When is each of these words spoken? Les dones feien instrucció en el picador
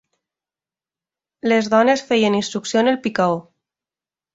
Les 1.53 1.71
dones 1.75 2.03
feien 2.11 2.41
instrucció 2.43 2.87
en 2.87 2.95
el 2.97 3.01
picador 3.09 3.41